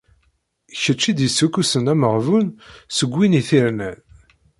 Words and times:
Kečč 0.81 1.03
i 1.11 1.13
d-issukkusen 1.17 1.91
ameɣbun 1.93 2.47
seg 2.97 3.09
win 3.15 3.37
i 3.39 3.41
t-irnan. 3.47 3.99